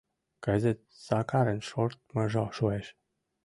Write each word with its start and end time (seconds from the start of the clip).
Кызыт 0.45 0.79
Сакарын 1.05 1.59
шортмыжо 1.69 2.45
шуэш... 2.57 2.85